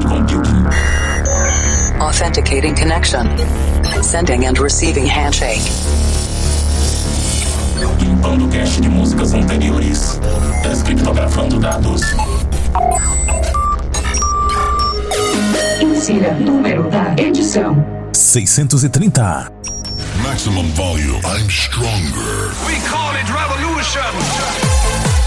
[0.00, 0.66] cloud computing.
[2.00, 3.26] Authenticating connection.
[4.02, 5.62] Sending and receiving handshake.
[8.00, 10.20] Limpando cache de músicas anteriores.
[10.62, 12.02] Descriptografando dados.
[15.80, 17.76] Insira número da edição:
[18.12, 19.52] 630.
[20.22, 21.20] Maximum volume.
[21.24, 22.50] I'm stronger.
[22.66, 25.17] We call it revolution.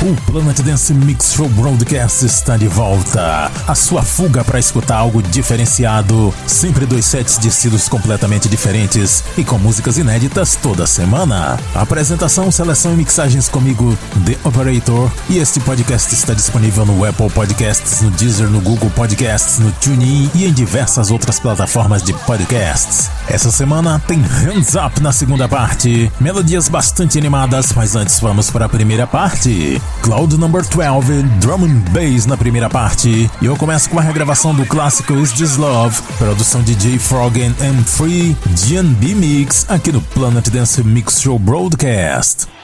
[0.00, 3.50] O Planet Dance Mix Show Broadcast está de volta.
[3.66, 6.32] A sua fuga para escutar algo diferenciado.
[6.46, 11.58] Sempre dois sets de estilos completamente diferentes e com músicas inéditas toda semana.
[11.74, 15.10] Apresentação, seleção e mixagens comigo, The Operator.
[15.28, 20.30] E este podcast está disponível no Apple Podcasts, no Deezer, no Google Podcasts, no TuneIn
[20.32, 23.10] e em diversas outras plataformas de podcasts.
[23.26, 26.12] Essa semana tem Hands Up na segunda parte.
[26.20, 29.82] Melodias bastante animadas, mas antes vamos para a primeira parte.
[30.02, 33.30] Cloud Number 12, Drum and Bass na primeira parte.
[33.40, 37.42] E eu começo com a regravação do clássico Is This Love, produção de J Frog
[37.42, 42.57] and M3, GNB Mix, aqui no Planet Dance Mix Show Broadcast.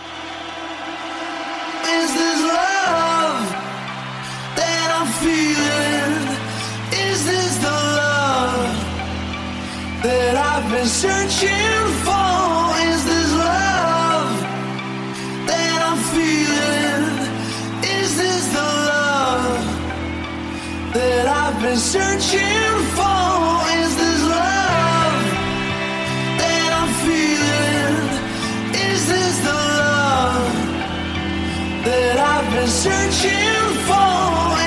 [32.47, 34.64] I've been searching for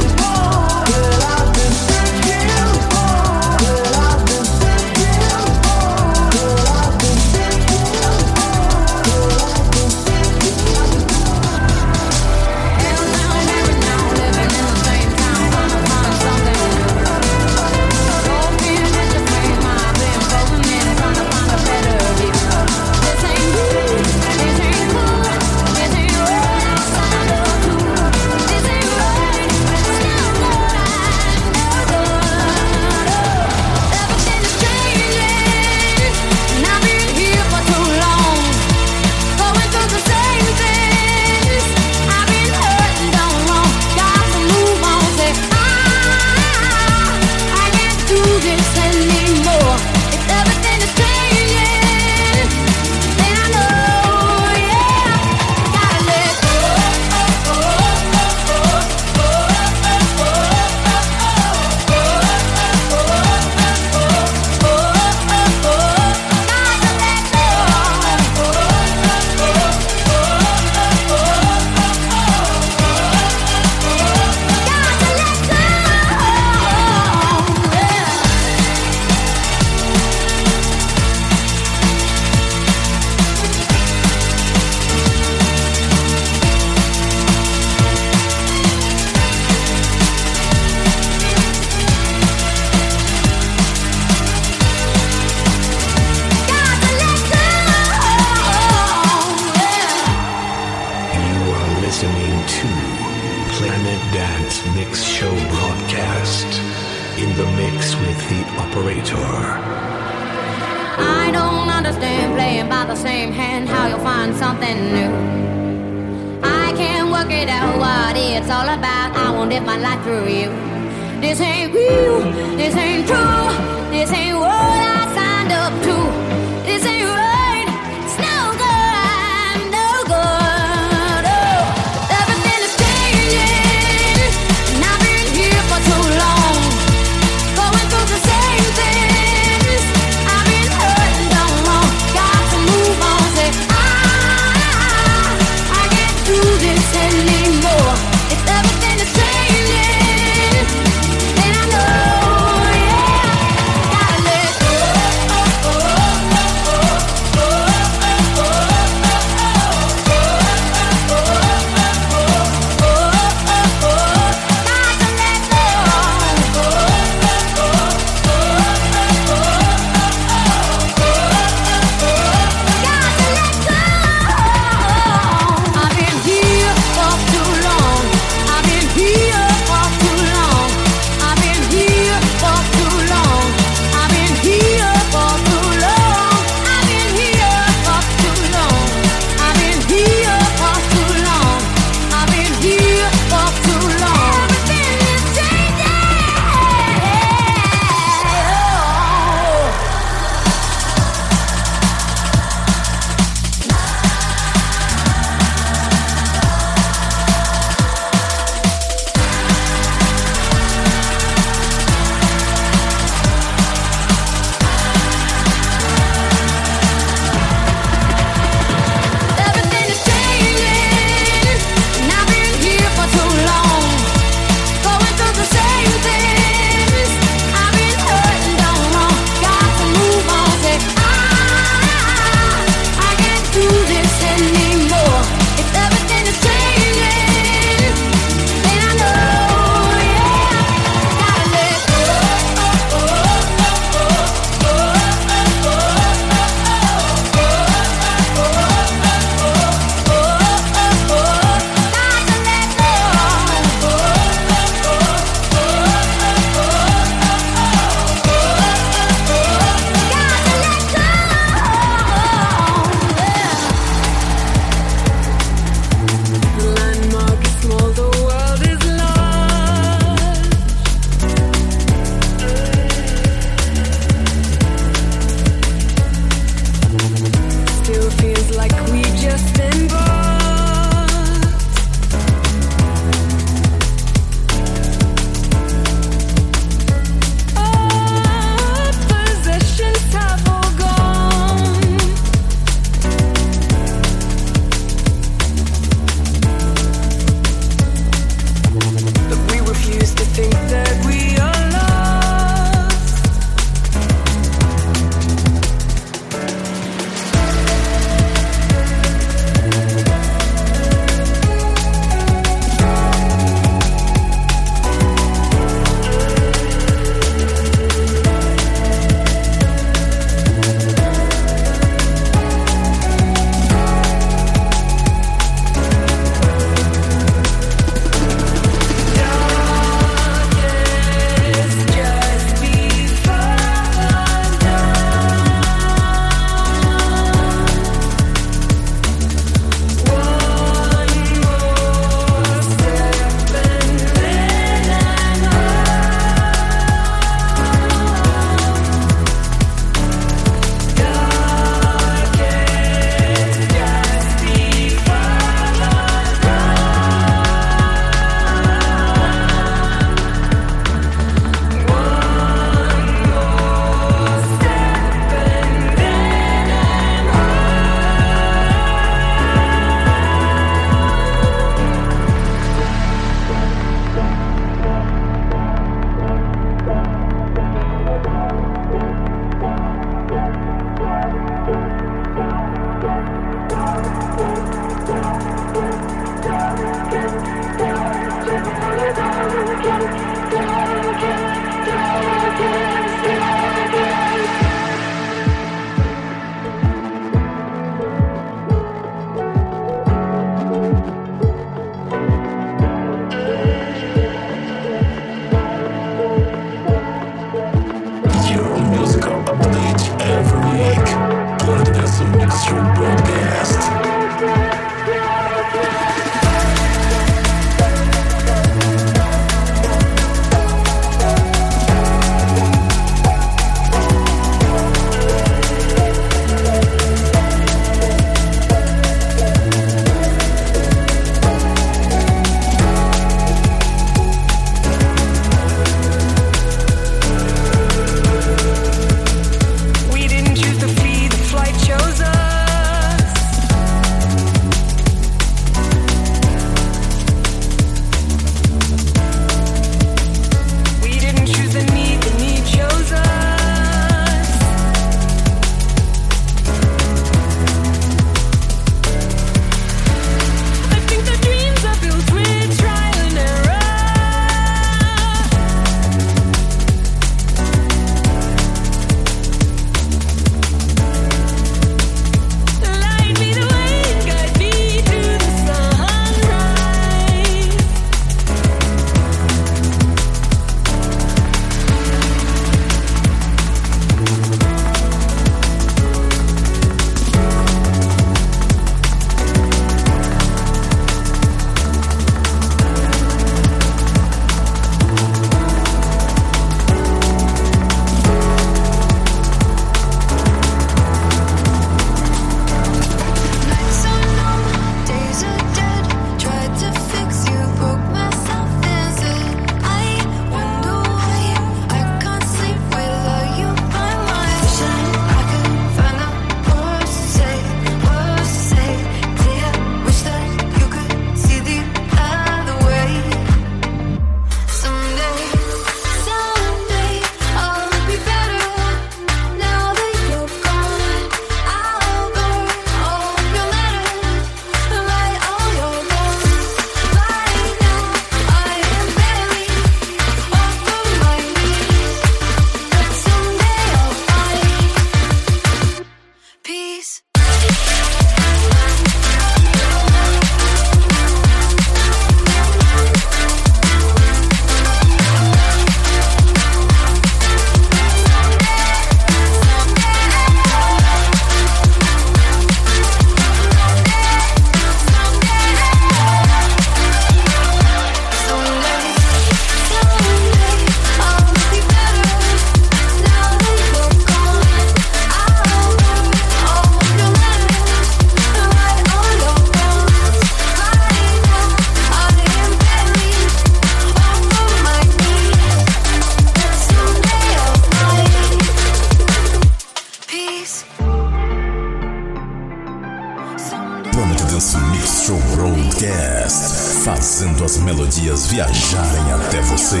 [594.56, 600.00] Dance Mix Show Roadcast, fazendo as melodias viajarem até você.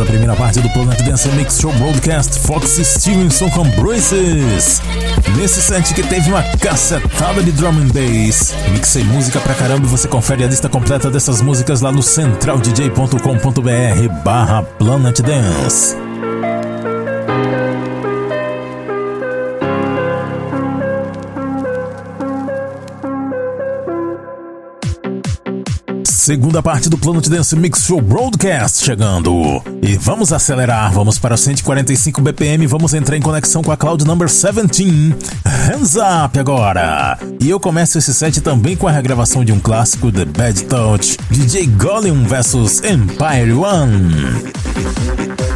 [0.00, 4.80] da primeira parte do Planet Dance Mix Show Broadcast Fox Stevenson com Braces.
[5.36, 8.54] Nesse set que teve uma cacetada de drum and bass.
[8.70, 14.22] Mixei música pra caramba e você confere a lista completa dessas músicas lá no centraldj.com.br
[14.24, 16.09] barra Planet Dance.
[26.30, 29.60] Segunda parte do Planet Dance Mix Show Broadcast chegando.
[29.82, 34.28] E vamos acelerar, vamos para 145 BPM, vamos entrar em conexão com a Cloud Number
[34.28, 35.12] 17.
[35.44, 37.18] Hands Up agora!
[37.40, 41.16] E eu começo esse set também com a regravação de um clássico The Bad Touch,
[41.28, 45.49] DJ Gollum vs Empire One.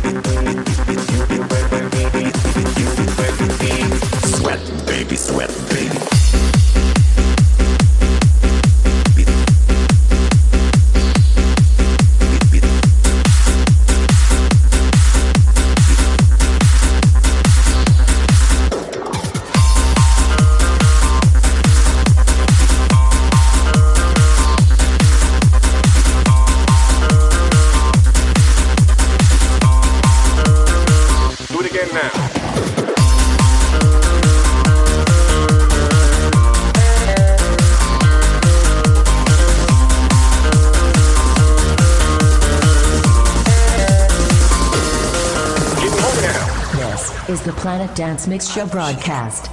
[47.94, 49.44] Dance Mix Show broadcast.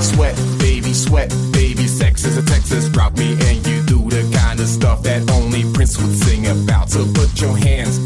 [0.00, 4.60] Sweat, baby, sweat, baby, sex is a Texas drop me, and you do the kind
[4.60, 6.88] of stuff that only Prince would sing about.
[6.90, 8.01] So put your hands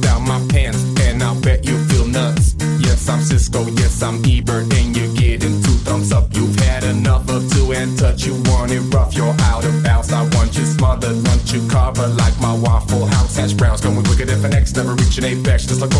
[12.16, 13.80] like my waffle house hash browns.
[13.80, 15.66] Going wicked if an X never reaching apex.
[15.66, 15.90] Just like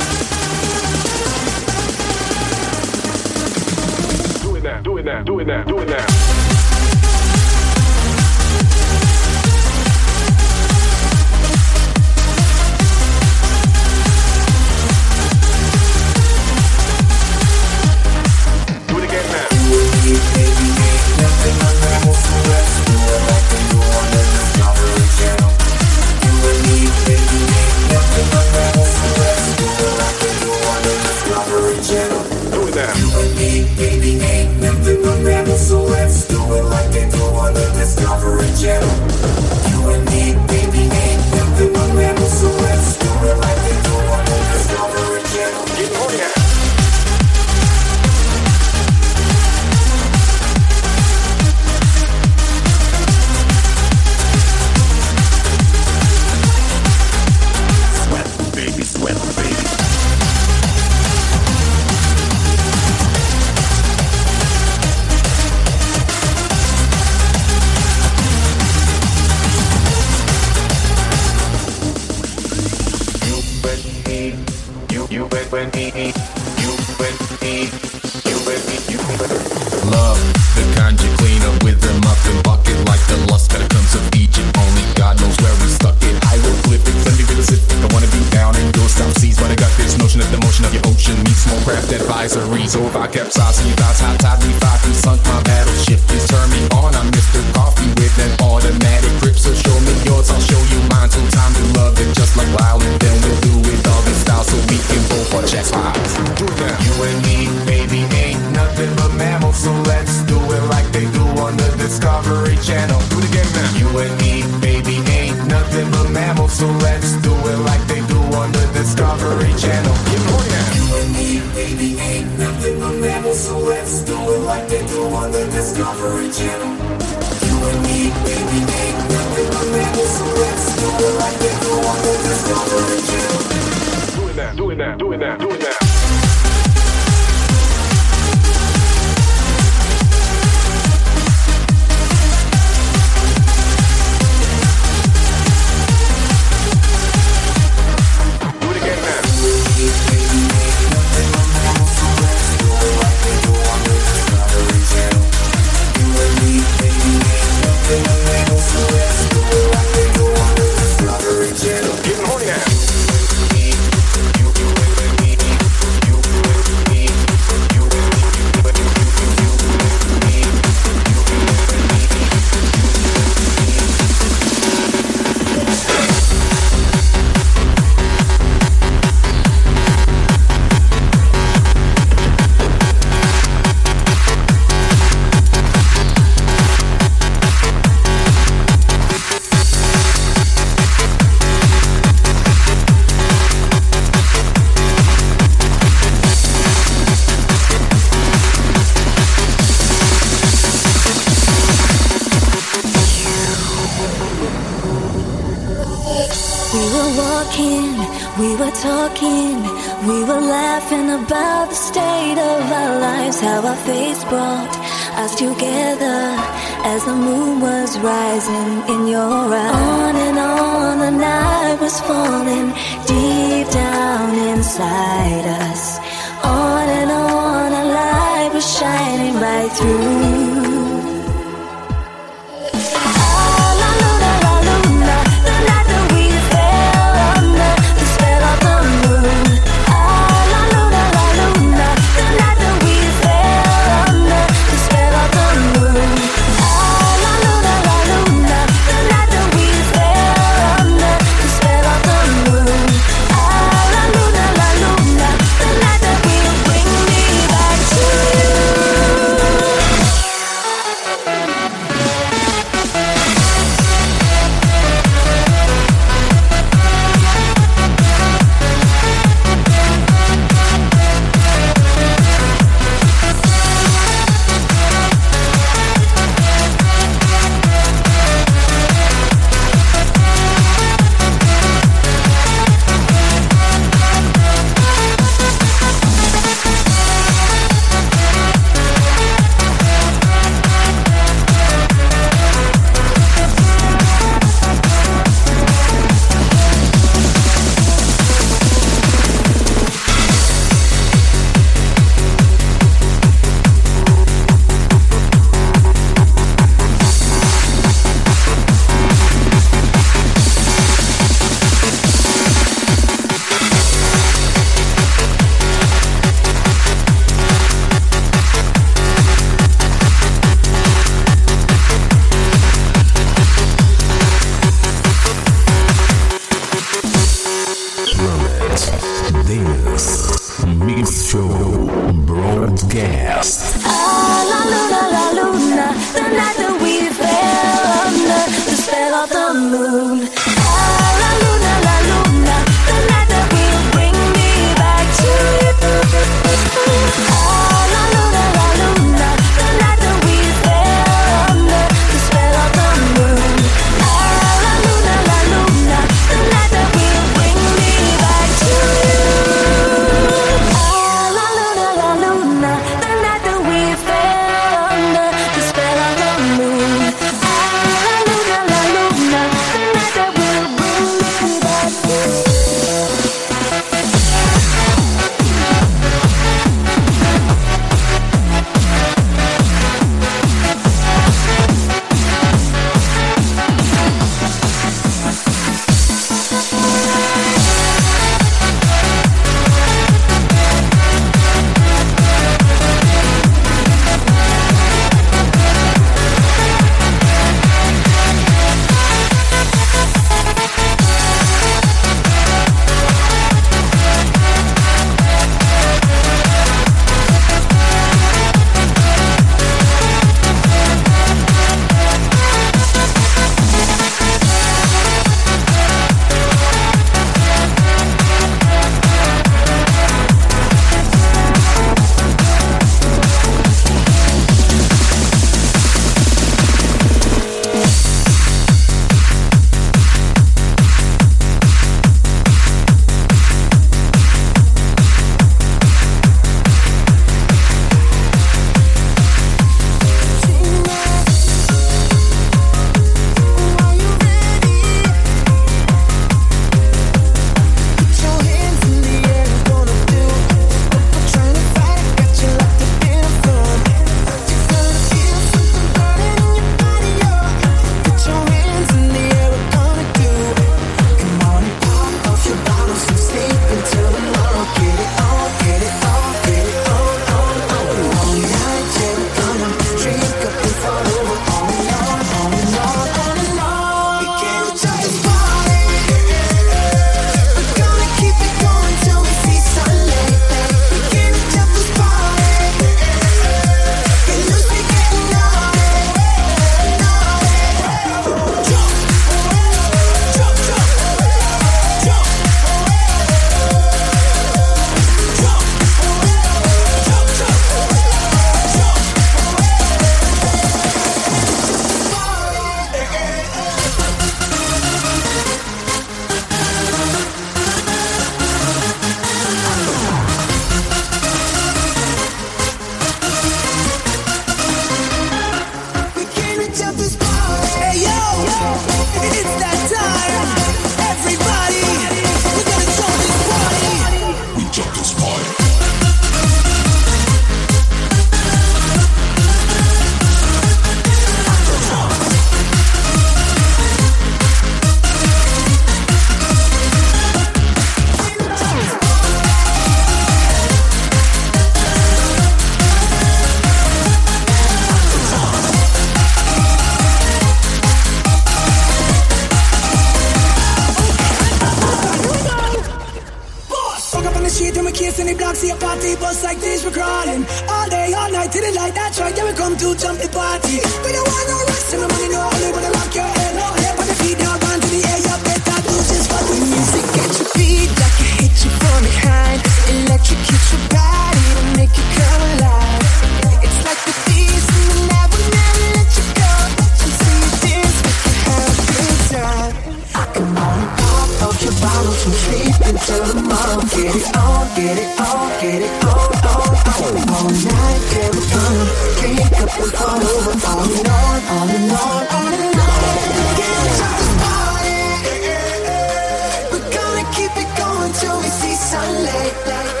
[598.21, 600.00] till we see sunlight.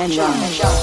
[0.00, 0.79] and John.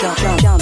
[0.00, 0.59] Jump, jump, Jump,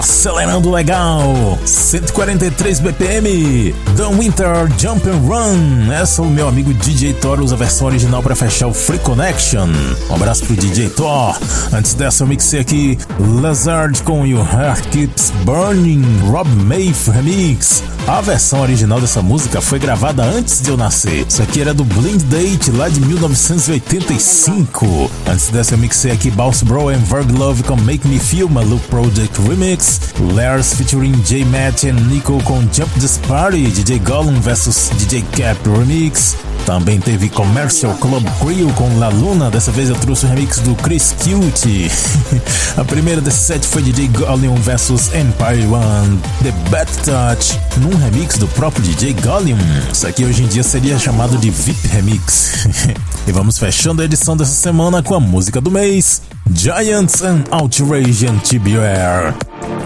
[0.00, 1.58] acelerando legal.
[1.64, 3.74] 143 BPM.
[3.96, 5.92] The Winter Jump and Run.
[5.92, 9.68] Essa o meu amigo DJ Thor usa a versão original para fechar o Free Connection.
[10.08, 11.38] Um abraço pro DJ Thor.
[11.72, 12.98] Antes dessa eu mixei aqui
[13.42, 17.82] Lizard com Your Heart Keeps Burning, Rob Mafe Remix.
[18.10, 21.24] A versão original dessa música foi gravada antes de eu nascer.
[21.28, 25.08] Isso aqui era do Blind Date lá de 1985.
[25.28, 28.84] Antes dessa eu mixei aqui Bounce Bro and Verg Love com Make Me Feel Maluk
[28.88, 30.00] Project Remix.
[30.34, 35.60] Lairs featuring J Matt and Nico com Jump This Party, DJ Gollum vs DJ Cap
[35.70, 36.34] Remix.
[36.70, 40.76] Também teve Commercial Club Crew com La Luna, dessa vez eu trouxe o remix do
[40.76, 41.90] Chris Cute.
[42.78, 48.38] A primeira desse set foi DJ Gollum vs Empire One, The Bad Touch, num remix
[48.38, 49.58] do próprio DJ Gollum.
[49.92, 52.68] Isso aqui hoje em dia seria chamado de VIP Remix.
[53.26, 56.22] e vamos fechando a edição dessa semana com a música do mês,
[56.54, 59.34] Giants and Outrage and TBR,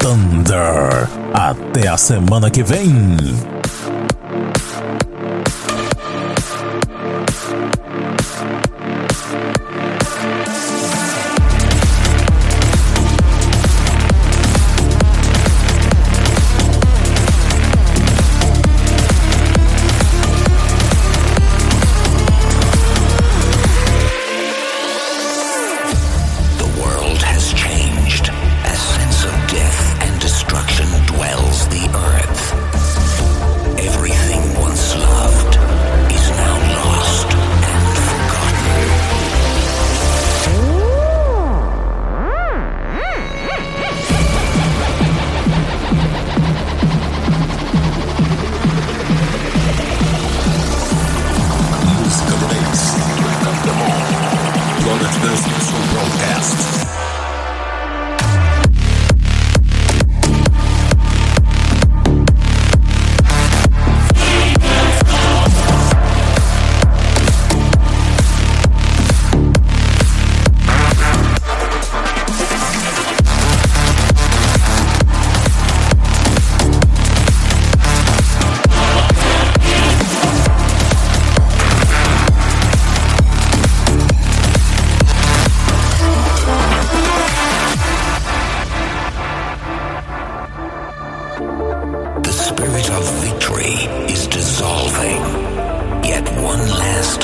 [0.01, 1.09] Thunder.
[1.32, 3.16] Até a semana que vem.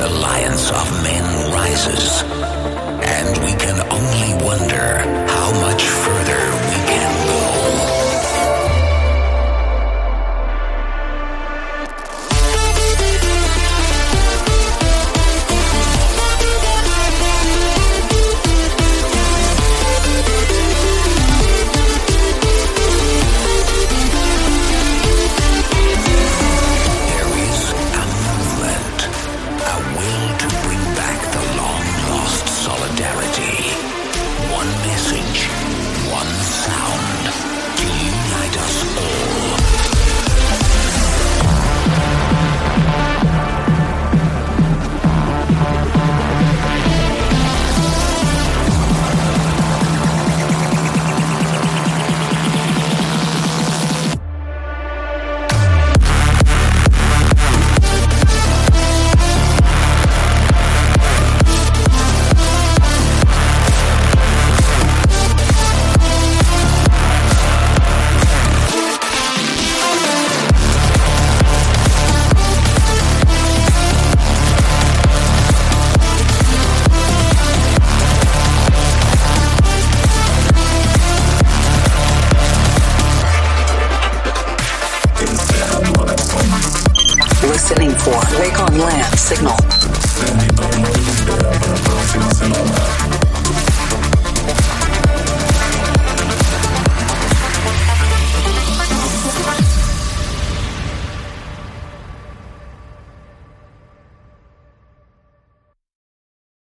[0.00, 4.69] Alliance of men rises and we can only wonder